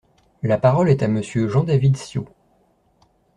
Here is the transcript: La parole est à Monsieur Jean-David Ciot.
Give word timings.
La 0.41 0.57
parole 0.57 0.89
est 0.89 1.03
à 1.03 1.07
Monsieur 1.07 1.47
Jean-David 1.47 1.95
Ciot. 1.95 2.27